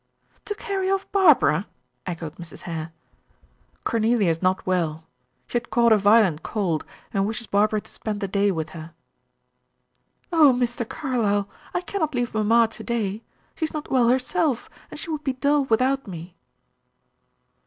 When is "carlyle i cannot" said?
10.89-12.15